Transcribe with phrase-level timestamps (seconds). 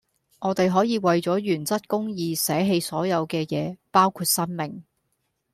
[0.39, 4.83] 我地可以為左原則公義捨棄所有既野包括生命